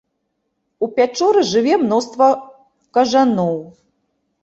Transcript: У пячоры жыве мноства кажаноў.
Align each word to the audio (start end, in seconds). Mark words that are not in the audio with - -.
У 0.87 0.89
пячоры 0.95 1.45
жыве 1.51 1.75
мноства 1.83 2.31
кажаноў. 2.99 3.65